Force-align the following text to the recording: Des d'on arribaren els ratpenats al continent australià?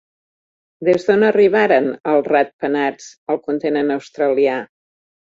Des 0.87 1.03
d'on 1.09 1.25
arribaren 1.25 1.89
els 2.13 2.29
ratpenats 2.33 3.11
al 3.33 3.39
continent 3.49 3.93
australià? 3.97 4.57